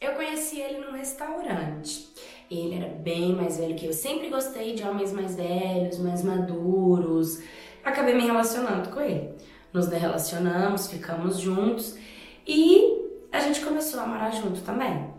Eu 0.00 0.14
conheci 0.14 0.58
ele 0.58 0.78
num 0.78 0.92
restaurante. 0.92 2.08
Ele 2.50 2.74
era 2.74 2.88
bem 2.88 3.34
mais 3.34 3.58
velho 3.58 3.76
que 3.76 3.84
eu. 3.84 3.92
Sempre 3.92 4.30
gostei 4.30 4.74
de 4.74 4.82
homens 4.82 5.12
mais 5.12 5.36
velhos, 5.36 5.98
mais 5.98 6.22
maduros. 6.22 7.42
Acabei 7.84 8.14
me 8.14 8.24
relacionando 8.24 8.88
com 8.88 8.98
ele. 8.98 9.34
Nos 9.74 9.88
relacionamos, 9.88 10.86
ficamos 10.86 11.38
juntos 11.38 11.98
e 12.46 12.98
a 13.30 13.40
gente 13.40 13.60
começou 13.60 14.00
a 14.00 14.06
morar 14.06 14.30
junto 14.30 14.62
também. 14.62 15.10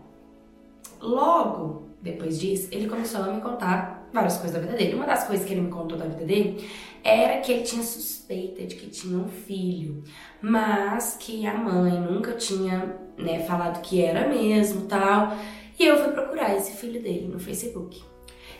Logo 1.00 1.88
depois 2.02 2.40
disso, 2.40 2.68
ele 2.72 2.88
começou 2.88 3.22
a 3.22 3.28
me 3.28 3.40
contar 3.40 3.91
várias 4.12 4.36
coisas 4.36 4.52
da 4.52 4.60
vida 4.60 4.76
dele. 4.76 4.94
Uma 4.94 5.06
das 5.06 5.26
coisas 5.26 5.46
que 5.46 5.52
ele 5.52 5.62
me 5.62 5.70
contou 5.70 5.96
da 5.96 6.04
vida 6.04 6.24
dele 6.24 6.68
era 7.02 7.40
que 7.40 7.52
ele 7.52 7.62
tinha 7.62 7.82
suspeita 7.82 8.64
de 8.64 8.76
que 8.76 8.88
tinha 8.88 9.18
um 9.18 9.28
filho, 9.28 10.02
mas 10.40 11.16
que 11.18 11.46
a 11.46 11.54
mãe 11.54 11.92
nunca 11.92 12.32
tinha 12.32 12.96
né, 13.16 13.40
falado 13.40 13.80
que 13.82 14.02
era 14.02 14.28
mesmo 14.28 14.86
tal. 14.86 15.36
E 15.78 15.84
eu 15.84 15.96
fui 16.02 16.12
procurar 16.12 16.56
esse 16.56 16.72
filho 16.72 17.02
dele 17.02 17.28
no 17.28 17.40
Facebook. 17.40 18.02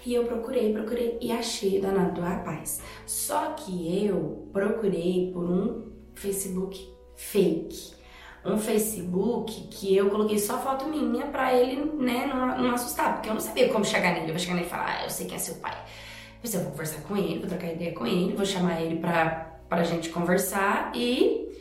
E 0.05 0.15
eu 0.15 0.25
procurei, 0.25 0.73
procurei 0.73 1.19
e 1.21 1.31
achei 1.31 1.79
o 1.79 1.83
danado 1.83 2.15
do 2.15 2.21
rapaz. 2.21 2.81
Só 3.07 3.53
que 3.53 4.05
eu 4.05 4.49
procurei 4.53 5.31
por 5.33 5.45
um 5.45 5.93
Facebook 6.15 6.93
fake. 7.15 8.02
Um 8.45 8.59
Facebook 8.59 9.69
que 9.71 9.97
eu 9.97 10.11
coloquei 10.11 10.39
só 10.39 10.59
foto 10.59 10.87
minha 10.87 11.27
pra 11.27 11.55
ele, 11.55 11.85
né, 11.97 12.27
não, 12.27 12.59
não 12.59 12.75
assustar. 12.75 13.15
Porque 13.15 13.29
eu 13.29 13.35
não 13.35 13.41
sabia 13.41 13.69
como 13.69 13.85
chegar 13.85 14.13
nele. 14.13 14.27
Eu 14.27 14.31
vou 14.31 14.39
chegar 14.39 14.55
nele 14.55 14.67
e 14.67 14.71
falar, 14.71 14.99
ah, 14.99 15.05
eu 15.05 15.11
sei 15.11 15.27
quem 15.27 15.37
é 15.37 15.39
seu 15.39 15.57
pai. 15.57 15.77
Mas 16.43 16.53
eu 16.55 16.61
vou 16.61 16.71
conversar 16.73 17.03
com 17.03 17.17
ele, 17.17 17.39
vou 17.39 17.49
trocar 17.49 17.73
ideia 17.73 17.93
com 17.93 18.05
ele, 18.05 18.35
vou 18.35 18.45
chamar 18.45 18.81
ele 18.81 18.97
pra, 18.99 19.61
pra 19.69 19.85
gente 19.85 20.09
conversar 20.09 20.91
e 20.95 21.53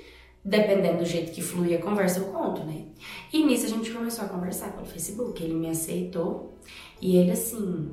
dependendo 0.43 0.99
do 0.99 1.05
jeito 1.05 1.31
que 1.31 1.41
fluir 1.41 1.77
a 1.77 1.81
conversa, 1.81 2.19
eu 2.19 2.25
conto, 2.25 2.63
né? 2.63 2.85
E 3.31 3.43
nisso 3.43 3.67
a 3.67 3.69
gente 3.69 3.91
começou 3.91 4.25
a 4.25 4.27
conversar 4.27 4.73
pelo 4.73 4.85
Facebook. 4.85 5.41
Ele 5.43 5.53
me 5.53 5.69
aceitou 5.69 6.57
e 6.99 7.15
ele, 7.15 7.31
assim, 7.31 7.91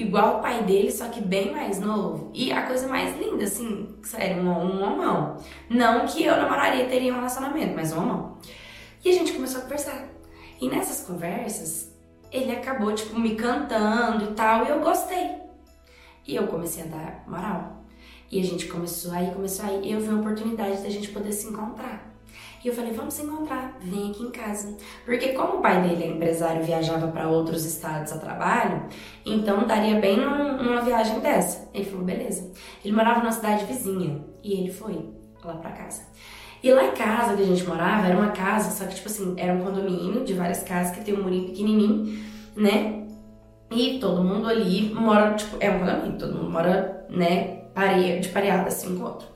igual 0.00 0.38
o 0.38 0.42
pai 0.42 0.62
dele, 0.64 0.90
só 0.90 1.08
que 1.08 1.20
bem 1.20 1.52
mais 1.52 1.80
novo. 1.80 2.30
E 2.34 2.52
a 2.52 2.66
coisa 2.66 2.86
mais 2.86 3.18
linda, 3.18 3.44
assim, 3.44 3.96
sério, 4.02 4.42
um, 4.42 4.48
um 4.48 4.82
homão. 4.82 5.36
Não 5.70 6.06
que 6.06 6.24
eu 6.24 6.36
namoraria 6.36 6.86
teria 6.86 7.12
um 7.12 7.16
relacionamento, 7.16 7.74
mas 7.74 7.92
um 7.92 8.02
homão. 8.02 8.38
E 9.04 9.08
a 9.08 9.12
gente 9.12 9.32
começou 9.32 9.60
a 9.60 9.62
conversar. 9.62 10.08
E 10.60 10.68
nessas 10.68 11.06
conversas, 11.06 11.94
ele 12.30 12.52
acabou, 12.52 12.94
tipo, 12.94 13.18
me 13.18 13.34
cantando 13.36 14.24
e 14.24 14.34
tal, 14.34 14.66
e 14.66 14.68
eu 14.68 14.80
gostei. 14.80 15.36
E 16.26 16.36
eu 16.36 16.46
comecei 16.46 16.84
a 16.84 16.86
dar 16.86 17.24
moral. 17.26 17.84
E 18.30 18.40
a 18.40 18.44
gente 18.44 18.66
começou 18.66 19.12
aí, 19.12 19.30
começou 19.30 19.64
aí, 19.66 19.80
e 19.84 19.92
eu 19.92 20.00
vi 20.00 20.08
a 20.08 20.16
oportunidade 20.16 20.82
da 20.82 20.90
gente 20.90 21.08
poder 21.10 21.32
se 21.32 21.48
encontrar. 21.48 22.15
E 22.64 22.68
eu 22.68 22.74
falei, 22.74 22.92
vamos 22.92 23.14
se 23.14 23.22
encontrar, 23.22 23.76
vem 23.80 24.10
aqui 24.10 24.22
em 24.22 24.30
casa. 24.30 24.76
Porque 25.04 25.28
como 25.30 25.58
o 25.58 25.60
pai 25.62 25.82
dele 25.82 26.04
é 26.04 26.06
empresário 26.08 26.62
viajava 26.62 27.08
para 27.08 27.28
outros 27.28 27.64
estados 27.64 28.12
a 28.12 28.18
trabalho, 28.18 28.84
então 29.24 29.66
daria 29.66 30.00
bem 30.00 30.18
uma 30.18 30.80
viagem 30.80 31.20
dessa. 31.20 31.68
Ele 31.72 31.84
falou, 31.84 32.04
beleza. 32.04 32.50
Ele 32.84 32.94
morava 32.94 33.20
numa 33.20 33.32
cidade 33.32 33.64
vizinha 33.64 34.24
e 34.42 34.54
ele 34.54 34.72
foi 34.72 35.08
lá 35.44 35.54
para 35.54 35.70
casa. 35.70 36.02
E 36.62 36.72
lá 36.72 36.84
em 36.84 36.92
casa 36.92 37.34
onde 37.34 37.42
a 37.42 37.46
gente 37.46 37.64
morava, 37.64 38.08
era 38.08 38.18
uma 38.18 38.30
casa, 38.30 38.70
só 38.70 38.88
que 38.88 38.96
tipo 38.96 39.08
assim, 39.08 39.34
era 39.36 39.52
um 39.52 39.62
condomínio 39.62 40.24
de 40.24 40.32
várias 40.32 40.62
casas 40.64 40.96
que 40.96 41.04
tem 41.04 41.14
um 41.14 41.22
murinho 41.22 41.50
pequenininho, 41.50 42.24
né? 42.56 43.06
E 43.70 43.98
todo 44.00 44.24
mundo 44.24 44.48
ali 44.48 44.92
mora, 44.92 45.34
tipo, 45.34 45.56
é 45.60 45.70
um 45.70 45.80
condomínio, 45.80 46.18
todo 46.18 46.34
mundo 46.34 46.50
mora, 46.50 47.06
né, 47.10 47.62
de 48.20 48.28
pareada 48.30 48.68
assim 48.68 48.96
com 48.96 49.04
o 49.04 49.06
outro. 49.06 49.28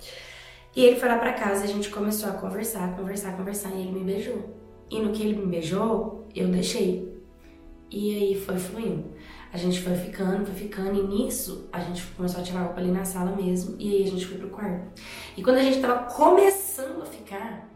E 0.74 0.84
ele 0.84 0.96
foi 0.96 1.08
lá 1.08 1.18
pra 1.18 1.32
casa 1.32 1.64
a 1.64 1.66
gente 1.66 1.90
começou 1.90 2.28
a 2.28 2.32
conversar, 2.32 2.96
conversar, 2.96 3.36
conversar 3.36 3.70
e 3.70 3.80
ele 3.80 3.92
me 3.92 4.04
beijou. 4.04 4.56
E 4.90 5.00
no 5.00 5.12
que 5.12 5.22
ele 5.22 5.38
me 5.38 5.46
beijou, 5.46 6.26
eu 6.34 6.48
deixei. 6.48 7.10
E 7.90 8.14
aí 8.14 8.40
foi 8.40 8.56
fluindo. 8.56 9.04
A 9.52 9.56
gente 9.56 9.80
foi 9.80 9.96
ficando, 9.96 10.46
foi 10.46 10.54
ficando, 10.54 11.00
e 11.00 11.02
nisso 11.02 11.68
a 11.72 11.80
gente 11.80 12.06
começou 12.16 12.40
a 12.40 12.44
tirar 12.44 12.62
roupa 12.62 12.80
ali 12.80 12.92
na 12.92 13.04
sala 13.04 13.34
mesmo, 13.34 13.74
e 13.80 13.96
aí 13.96 14.04
a 14.04 14.06
gente 14.06 14.24
foi 14.24 14.38
pro 14.38 14.48
quarto. 14.48 15.00
E 15.36 15.42
quando 15.42 15.56
a 15.56 15.62
gente 15.62 15.80
tava 15.80 16.04
começando 16.04 17.02
a 17.02 17.04
ficar, 17.04 17.68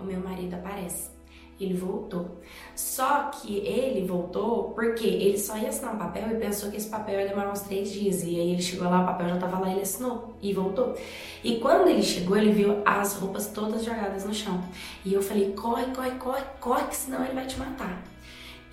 o 0.00 0.04
meu 0.04 0.18
marido 0.20 0.54
aparece. 0.54 1.15
Ele 1.58 1.74
voltou. 1.74 2.38
Só 2.74 3.30
que 3.30 3.58
ele 3.58 4.06
voltou 4.06 4.72
porque 4.74 5.06
ele 5.06 5.38
só 5.38 5.56
ia 5.56 5.70
assinar 5.70 5.94
um 5.94 5.98
papel 5.98 6.30
e 6.32 6.34
pensou 6.36 6.70
que 6.70 6.76
esse 6.76 6.88
papel 6.88 7.20
ia 7.20 7.28
demorar 7.28 7.50
uns 7.50 7.62
três 7.62 7.90
dias. 7.90 8.22
E 8.22 8.38
aí 8.38 8.52
ele 8.52 8.62
chegou 8.62 8.88
lá, 8.88 9.02
o 9.02 9.06
papel 9.06 9.30
já 9.30 9.38
tava 9.38 9.58
lá, 9.60 9.70
ele 9.70 9.80
assinou 9.80 10.34
e 10.42 10.52
voltou. 10.52 10.94
E 11.42 11.56
quando 11.56 11.88
ele 11.88 12.02
chegou, 12.02 12.36
ele 12.36 12.52
viu 12.52 12.82
as 12.84 13.14
roupas 13.14 13.48
todas 13.48 13.84
jogadas 13.84 14.24
no 14.24 14.34
chão. 14.34 14.62
E 15.04 15.14
eu 15.14 15.22
falei: 15.22 15.52
corre, 15.52 15.86
corre, 15.94 16.10
corre, 16.12 16.42
corre, 16.60 16.86
que 16.88 16.96
senão 16.96 17.24
ele 17.24 17.34
vai 17.34 17.46
te 17.46 17.58
matar. 17.58 18.04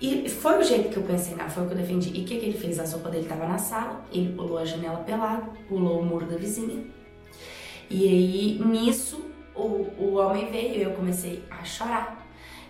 E 0.00 0.28
foi 0.28 0.58
o 0.58 0.62
jeito 0.62 0.90
que 0.90 0.96
eu 0.96 1.02
pensei, 1.02 1.34
né? 1.34 1.48
foi 1.48 1.62
o 1.64 1.66
que 1.66 1.72
eu 1.72 1.78
defendi. 1.78 2.10
E 2.10 2.22
o 2.22 2.24
que, 2.26 2.38
que 2.38 2.46
ele 2.46 2.58
fez? 2.58 2.78
A 2.78 2.84
roupa 2.84 3.08
dele 3.10 3.26
tava 3.26 3.46
na 3.46 3.56
sala, 3.56 4.04
ele 4.12 4.34
pulou 4.34 4.58
a 4.58 4.64
janela 4.64 4.98
pelado, 4.98 5.50
pulou 5.68 6.00
o 6.00 6.04
muro 6.04 6.26
da 6.26 6.36
vizinha. 6.36 6.84
E 7.88 8.08
aí, 8.08 8.62
nisso, 8.66 9.24
o, 9.54 9.86
o 9.98 10.14
homem 10.16 10.50
veio 10.50 10.74
e 10.74 10.82
eu 10.82 10.90
comecei 10.90 11.42
a 11.50 11.64
chorar 11.64 12.23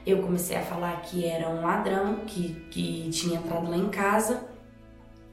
eu 0.06 0.18
comecei 0.22 0.56
a 0.56 0.62
falar 0.62 1.00
que 1.02 1.24
era 1.24 1.48
um 1.48 1.62
ladrão 1.62 2.16
que, 2.26 2.54
que 2.70 3.08
tinha 3.10 3.38
entrado 3.38 3.70
lá 3.70 3.76
em 3.76 3.88
casa, 3.88 4.44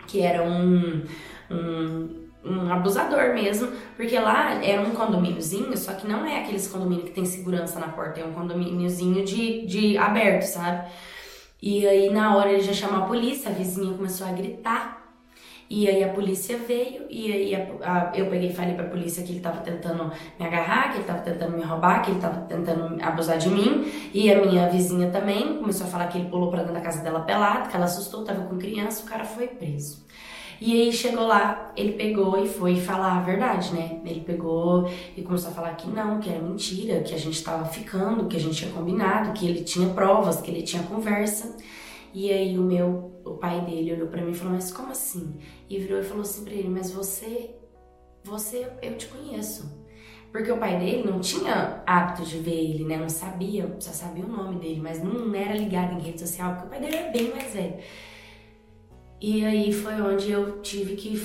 que 0.08 0.22
era 0.22 0.44
um, 0.44 1.04
um, 1.50 2.30
um 2.44 2.72
abusador 2.72 3.34
mesmo, 3.34 3.72
porque 3.96 4.18
lá 4.18 4.64
era 4.64 4.82
um 4.82 4.92
condomíniozinho, 4.92 5.76
só 5.78 5.94
que 5.94 6.08
não 6.08 6.26
é 6.26 6.42
aqueles 6.42 6.68
condomínios 6.68 7.10
que 7.10 7.16
tem 7.16 7.26
segurança 7.26 7.80
na 7.80 7.90
porta, 7.90 8.22
é 8.22 8.26
um 8.26 8.34
condomíniozinho 8.34 9.26
de, 9.26 9.66
de 9.66 9.98
aberto, 9.98 10.44
sabe? 10.44 10.90
E 11.62 11.88
aí 11.88 12.10
na 12.10 12.36
hora 12.36 12.52
ele 12.52 12.62
já 12.62 12.74
chamou 12.74 13.04
a 13.04 13.08
polícia, 13.08 13.52
a 13.52 13.54
vizinha 13.54 13.96
começou 13.96 14.26
a 14.26 14.32
gritar 14.32 15.01
e 15.74 15.88
aí 15.88 16.04
a 16.04 16.10
polícia 16.10 16.58
veio 16.58 17.06
e 17.10 17.32
aí 17.32 17.56
a, 17.56 17.62
a, 17.82 18.12
eu 18.14 18.26
peguei 18.26 18.50
e 18.50 18.54
falei 18.54 18.74
pra 18.74 18.84
polícia 18.90 19.24
que 19.24 19.32
ele 19.32 19.40
tava 19.40 19.62
tentando 19.62 20.12
me 20.38 20.46
agarrar, 20.46 20.92
que 20.92 20.98
ele 20.98 21.06
tava 21.06 21.20
tentando 21.20 21.56
me 21.56 21.64
roubar, 21.64 22.02
que 22.02 22.12
ele 22.12 22.20
tava 22.20 22.42
tentando 22.42 23.02
abusar 23.02 23.38
de 23.38 23.50
mim. 23.50 23.90
E 24.14 24.30
a 24.30 24.42
minha 24.42 24.68
vizinha 24.68 25.10
também 25.10 25.60
começou 25.60 25.88
a 25.88 25.90
falar 25.90 26.08
que 26.08 26.18
ele 26.18 26.28
pulou 26.28 26.50
pra 26.50 26.60
dentro 26.60 26.74
da 26.74 26.82
casa 26.82 27.02
dela 27.02 27.22
pelado, 27.22 27.70
que 27.70 27.76
ela 27.78 27.86
assustou, 27.86 28.26
tava 28.26 28.42
com 28.44 28.58
criança, 28.58 29.06
o 29.06 29.06
cara 29.08 29.24
foi 29.24 29.48
preso. 29.48 30.06
E 30.60 30.74
aí 30.74 30.92
chegou 30.92 31.26
lá, 31.26 31.72
ele 31.78 31.94
pegou 31.94 32.44
e 32.44 32.50
foi 32.50 32.76
falar 32.76 33.20
a 33.20 33.22
verdade, 33.22 33.74
né? 33.74 34.02
Ele 34.06 34.20
pegou 34.20 34.92
e 35.16 35.22
começou 35.22 35.52
a 35.52 35.54
falar 35.54 35.74
que 35.76 35.90
não, 35.90 36.20
que 36.20 36.30
era 36.30 36.42
mentira, 36.42 37.00
que 37.00 37.16
a 37.16 37.18
gente 37.18 37.42
tava 37.42 37.64
ficando, 37.64 38.28
que 38.28 38.36
a 38.36 38.40
gente 38.42 38.58
tinha 38.58 38.72
combinado, 38.74 39.32
que 39.32 39.48
ele 39.48 39.64
tinha 39.64 39.88
provas, 39.92 40.42
que 40.42 40.52
ele 40.52 40.64
tinha 40.64 40.84
conversa. 40.84 41.56
E 42.14 42.32
aí 42.32 42.58
o 42.58 42.64
meu, 42.64 43.22
o 43.26 43.36
pai 43.36 43.62
dele 43.62 43.94
olhou 43.94 44.08
para 44.08 44.22
mim 44.22 44.32
e 44.32 44.36
falou: 44.36 44.54
"Mas 44.54 44.72
como 44.72 44.92
assim?" 44.92 45.38
E 45.70 45.78
virou 45.80 46.00
e 46.00 46.04
falou 46.04 46.22
assim 46.22 46.44
para 46.44 46.54
ele: 46.54 46.70
"Mas 46.70 46.92
você, 46.92 47.56
você, 48.24 48.68
eu 48.82 48.98
te 48.98 49.08
conheço." 49.08 49.82
Porque 50.32 50.52
o 50.52 50.58
pai 50.58 50.80
dele 50.80 51.04
não 51.04 51.20
tinha 51.20 51.84
hábito 51.86 52.24
de 52.24 52.38
ver 52.38 52.56
ele, 52.56 52.86
né? 52.86 52.96
Não 52.96 53.10
sabia, 53.10 53.76
só 53.80 53.92
sabia 53.92 54.24
o 54.24 54.30
nome 54.30 54.60
dele, 54.60 54.80
mas 54.82 55.04
não 55.04 55.36
era 55.36 55.54
ligado 55.54 55.94
em 55.94 56.02
rede 56.02 56.22
social, 56.22 56.54
porque 56.54 56.68
o 56.68 56.70
pai 56.70 56.80
dele 56.80 56.96
era 56.96 57.12
bem 57.12 57.30
mais 57.32 57.54
velho. 57.54 57.76
E 59.20 59.46
aí 59.46 59.74
foi 59.74 60.02
onde 60.02 60.32
eu 60.32 60.62
tive 60.62 60.96
que 60.96 61.18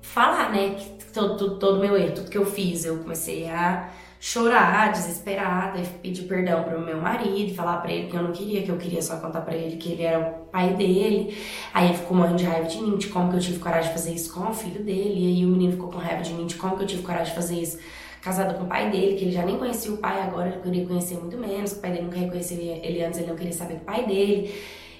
falar, 0.00 0.50
né? 0.50 0.74
Que 0.74 1.04
todo, 1.12 1.58
todo 1.58 1.80
meu 1.80 1.96
erro, 1.96 2.14
tudo 2.14 2.30
que 2.30 2.38
eu 2.38 2.46
fiz, 2.46 2.84
eu 2.84 2.98
comecei 2.98 3.48
a 3.48 3.92
chorar, 4.22 4.92
desesperada, 4.92 5.80
e 5.80 5.86
pedir 5.86 6.24
perdão 6.24 6.62
pro 6.62 6.78
meu 6.78 7.00
marido, 7.00 7.54
falar 7.54 7.78
para 7.78 7.90
ele 7.90 8.08
que 8.08 8.14
eu 8.14 8.22
não 8.22 8.32
queria, 8.32 8.62
que 8.62 8.68
eu 8.68 8.76
queria 8.76 9.00
só 9.00 9.16
contar 9.16 9.40
para 9.40 9.56
ele 9.56 9.78
que 9.78 9.92
ele 9.92 10.02
era 10.02 10.18
o 10.20 10.44
pai 10.50 10.74
dele. 10.74 11.34
Aí 11.72 11.88
ele 11.88 11.96
ficou 11.96 12.14
morrendo 12.14 12.36
de 12.36 12.44
raiva 12.44 12.68
de 12.68 12.82
mim, 12.82 12.98
de 12.98 13.08
como 13.08 13.30
que 13.30 13.36
eu 13.36 13.40
tive 13.40 13.58
coragem 13.58 13.88
de 13.88 13.96
fazer 13.96 14.12
isso 14.12 14.32
com 14.34 14.50
o 14.50 14.52
filho 14.52 14.84
dele. 14.84 15.14
E 15.16 15.26
aí 15.28 15.46
o 15.46 15.48
menino 15.48 15.72
ficou 15.72 15.88
com 15.88 15.96
raiva 15.96 16.22
de 16.22 16.34
mim, 16.34 16.46
de 16.46 16.56
como 16.56 16.76
que 16.76 16.82
eu 16.82 16.86
tive 16.86 17.02
coragem 17.02 17.30
de 17.30 17.34
fazer 17.34 17.60
isso 17.60 17.78
casado 18.20 18.58
com 18.58 18.64
o 18.64 18.66
pai 18.66 18.90
dele, 18.90 19.16
que 19.16 19.24
ele 19.24 19.32
já 19.32 19.42
nem 19.42 19.56
conhecia 19.56 19.90
o 19.90 19.96
pai, 19.96 20.20
agora 20.20 20.48
ele 20.48 20.60
queria 20.60 20.86
conhecer 20.86 21.16
muito 21.16 21.38
menos, 21.38 21.72
o 21.72 21.80
pai 21.80 21.90
dele 21.90 22.04
nunca 22.04 22.18
reconheceu 22.18 22.58
ele 22.58 23.02
antes, 23.02 23.18
ele 23.18 23.28
não 23.28 23.36
queria 23.36 23.54
saber 23.54 23.74
do 23.76 23.84
pai 23.86 24.06
dele. 24.06 24.54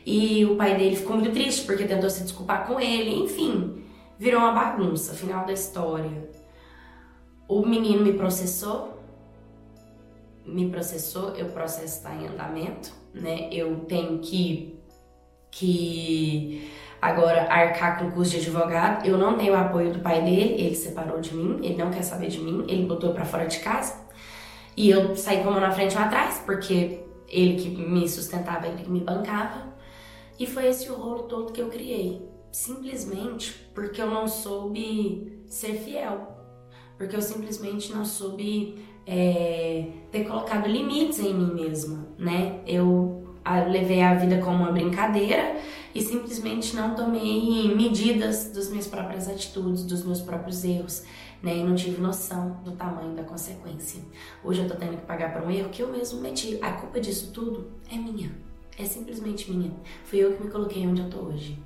E 0.06 0.46
o 0.46 0.56
pai 0.56 0.78
dele 0.78 0.96
ficou 0.96 1.16
muito 1.16 1.31
triste 1.31 1.66
porque 1.66 1.84
tentou 1.84 2.08
se 2.08 2.23
desculpar 2.23 2.66
com 2.66 2.81
ele, 2.81 3.14
enfim, 3.25 3.84
virou 4.19 4.40
uma 4.40 4.52
bagunça. 4.52 5.12
Final 5.12 5.44
da 5.44 5.52
história. 5.52 6.31
O 7.46 7.66
menino 7.66 8.02
me 8.02 8.14
processou, 8.14 9.00
me 10.44 10.70
processou, 10.70 11.31
o 11.31 11.52
processo 11.52 11.98
está 11.98 12.14
em 12.14 12.26
andamento, 12.26 12.92
né? 13.14 13.48
Eu 13.52 13.81
tenho 13.81 14.19
que, 14.19 14.78
que 15.50 16.70
agora 17.00 17.42
arcar 17.50 17.98
com 17.98 18.06
o 18.06 18.12
custo 18.12 18.38
de 18.38 18.42
advogado. 18.48 19.06
Eu 19.06 19.16
não 19.16 19.37
tenho 19.37 19.54
o 19.54 19.56
apoio 19.56 19.92
do 19.92 20.00
pai 20.00 20.22
dele, 20.22 20.60
ele 20.60 20.75
separou 20.75 21.20
de 21.20 21.34
mim, 21.34 21.58
ele 21.62 21.76
não 21.76 21.90
quer 21.90 22.02
saber 22.02 22.28
de 22.28 22.38
mim, 22.40 22.64
ele 22.69 22.87
botou 22.87 23.12
para 23.12 23.25
fora 23.25 23.46
de 23.46 23.58
casa. 23.60 23.94
E 24.76 24.90
eu 24.90 25.14
saí 25.16 25.42
como 25.42 25.60
na 25.60 25.70
frente 25.70 25.96
ou 25.96 26.02
atrás, 26.02 26.42
porque 26.44 27.00
ele 27.28 27.60
que 27.60 27.69
me 27.69 28.08
sustentava, 28.08 28.66
ele 28.66 28.82
que 28.82 28.90
me 28.90 29.00
bancava. 29.00 29.70
E 30.38 30.46
foi 30.46 30.69
esse 30.69 30.90
o 30.90 30.94
rolo 30.94 31.25
todo 31.25 31.52
que 31.52 31.60
eu 31.60 31.69
criei. 31.69 32.28
Simplesmente 32.50 33.52
porque 33.75 34.00
eu 34.00 34.10
não 34.10 34.26
soube 34.26 35.44
ser 35.46 35.75
fiel. 35.75 36.37
Porque 36.96 37.14
eu 37.14 37.22
simplesmente 37.22 37.92
não 37.92 38.04
soube 38.04 38.84
é, 39.06 39.87
ter 40.11 40.25
colocado 40.25 40.69
limites 40.69 41.19
em 41.19 41.35
mim 41.35 41.55
mesma, 41.55 42.06
né? 42.19 42.61
Eu 42.67 43.20
levei 43.69 44.02
a 44.02 44.14
vida 44.14 44.38
como 44.38 44.58
uma 44.58 44.73
brincadeira 44.73 45.56
e 45.94 46.00
simplesmente 46.00 46.76
não 46.76 46.94
tomei 46.94 47.75
medidas 47.75 48.50
das 48.52 48.69
minhas 48.69 48.87
próprias 48.87 49.29
atitudes, 49.29 49.82
dos 49.85 50.05
meus 50.05 50.20
próprios 50.20 50.62
erros, 50.64 51.05
né? 51.43 51.56
E 51.56 51.64
não 51.64 51.75
tive 51.75 52.00
noção 52.00 52.61
do 52.64 52.73
tamanho 52.73 53.14
da 53.14 53.25
consequência. 53.25 54.02
Hoje 54.44 54.62
eu 54.62 54.69
tô 54.69 54.76
tendo 54.76 54.97
que 54.99 55.06
pagar 55.06 55.32
por 55.32 55.43
um 55.43 55.50
erro 55.50 55.70
que 55.70 55.82
eu 55.82 55.88
mesmo 55.88 56.20
meti. 56.20 56.58
A 56.62 56.73
culpa 56.73 57.00
disso 57.00 57.32
tudo 57.32 57.70
é 57.91 57.97
minha. 57.97 58.31
É 58.79 58.85
simplesmente 58.85 59.50
minha. 59.50 59.73
Fui 60.05 60.19
eu 60.19 60.37
que 60.37 60.44
me 60.44 60.50
coloquei 60.50 60.87
onde 60.87 61.02
eu 61.02 61.11
tô 61.11 61.19
hoje. 61.19 61.58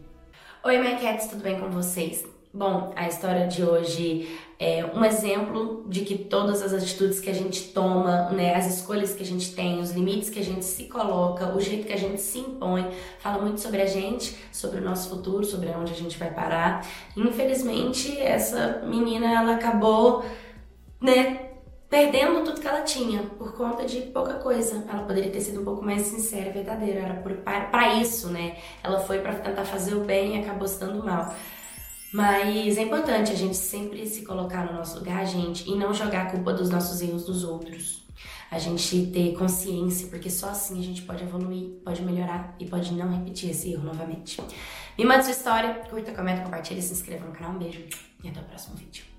Oi, 0.65 0.79
My 0.79 0.99
Cats, 0.99 1.27
tudo 1.27 1.43
bem 1.43 1.61
com 1.61 1.69
vocês? 1.69 2.34
Bom, 2.57 2.93
a 2.95 3.09
história 3.09 3.49
de 3.49 3.65
hoje 3.65 4.39
é 4.61 4.87
um 4.95 5.05
exemplo 5.05 5.85
de 5.89 6.03
que 6.03 6.17
todas 6.17 6.63
as 6.63 6.73
atitudes 6.73 7.19
que 7.19 7.29
a 7.29 7.35
gente 7.35 7.73
toma, 7.73 8.31
né, 8.31 8.55
as 8.55 8.79
escolhas 8.79 9.13
que 9.13 9.25
a 9.25 9.27
gente 9.27 9.53
tem, 9.57 9.81
os 9.81 9.91
limites 9.91 10.31
que 10.31 10.39
a 10.39 10.45
gente 10.45 10.65
se 10.65 10.85
coloca, 10.85 11.53
o 11.53 11.61
jeito 11.61 11.85
que 11.85 11.93
a 11.93 11.99
gente 11.99 12.21
se 12.21 12.39
impõe, 12.39 12.89
fala 13.19 13.43
muito 13.43 13.61
sobre 13.61 13.83
a 13.83 13.87
gente, 13.87 14.37
sobre 14.53 14.79
o 14.79 14.85
nosso 14.85 15.09
futuro, 15.11 15.45
sobre 15.45 15.69
onde 15.71 15.93
a 15.93 15.97
gente 15.97 16.17
vai 16.17 16.33
parar. 16.33 16.87
Infelizmente, 17.17 18.17
essa 18.21 18.85
menina 18.87 19.35
ela 19.35 19.57
acabou, 19.57 20.25
né, 21.01 21.51
perdendo 21.91 22.45
tudo 22.45 22.61
que 22.61 22.69
ela 22.69 22.83
tinha 22.83 23.25
por 23.37 23.53
conta 23.55 23.85
de 23.85 24.01
pouca 24.01 24.35
coisa. 24.35 24.85
Ela 24.89 25.03
poderia 25.03 25.33
ter 25.33 25.41
sido 25.41 25.61
um 25.61 25.65
pouco 25.65 25.85
mais 25.85 26.03
sincera 26.03 26.53
verdadeira. 26.53 27.01
Era 27.01 27.65
para 27.65 27.95
isso, 27.95 28.29
né? 28.29 28.59
Ela 28.81 29.01
foi 29.01 29.19
para 29.19 29.35
tentar 29.35 29.65
fazer 29.65 29.97
o 29.97 30.05
bem 30.05 30.37
e 30.37 30.41
acabou 30.41 30.69
se 30.69 30.79
dando 30.79 31.05
mal. 31.05 31.35
Mas 32.15 32.79
é 32.79 32.83
importante 32.83 33.33
a 33.33 33.35
gente 33.35 33.57
sempre 33.57 34.07
se 34.07 34.23
colocar 34.23 34.65
no 34.67 34.75
nosso 34.75 35.01
lugar, 35.01 35.27
gente, 35.27 35.69
e 35.69 35.75
não 35.75 35.93
jogar 35.93 36.29
a 36.29 36.31
culpa 36.31 36.53
dos 36.53 36.71
nossos 36.71 37.03
erros 37.03 37.27
dos 37.27 37.43
outros. 37.43 38.05
A 38.53 38.57
gente 38.57 39.07
ter 39.07 39.37
consciência, 39.37 40.07
porque 40.07 40.31
só 40.31 40.51
assim 40.51 40.79
a 40.79 40.83
gente 40.85 41.03
pode 41.03 41.25
evoluir, 41.25 41.71
pode 41.85 42.03
melhorar 42.03 42.55
e 42.61 42.67
pode 42.67 42.95
não 42.95 43.11
repetir 43.11 43.51
esse 43.51 43.73
erro 43.73 43.83
novamente. 43.83 44.41
Me 44.97 45.05
manda 45.05 45.25
sua 45.25 45.33
história, 45.33 45.75
curta, 45.91 46.13
comenta, 46.13 46.45
compartilha, 46.45 46.81
se 46.81 46.93
inscreva 46.93 47.27
no 47.27 47.33
canal. 47.33 47.57
Um 47.57 47.59
beijo 47.59 47.85
e 48.23 48.29
até 48.29 48.39
o 48.39 48.45
próximo 48.45 48.77
vídeo. 48.77 49.14